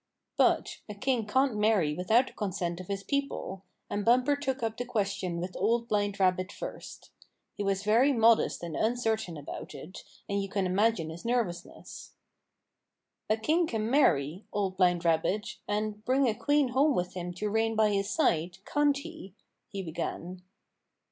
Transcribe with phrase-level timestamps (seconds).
[0.35, 4.63] But a king can't marry without the con sent of his people, and Bumper took
[4.63, 7.11] up the ques tion with Old Blind Rabbit first.
[7.53, 12.13] He was very modest and uncertain about it, and you can imagine his nervousness.
[13.27, 14.45] 106 Bumper Makes Fuzzy Wuzz Que^ 107" A king can marry.
[14.51, 18.57] Old Blind Rabbit, and bring a queen home with him to reign by his side,
[18.65, 19.35] can't he?"
[19.71, 20.41] he began.